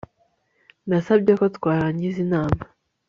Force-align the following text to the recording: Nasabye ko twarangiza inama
Nasabye 0.89 1.31
ko 1.39 1.45
twarangiza 1.55 2.17
inama 2.25 2.61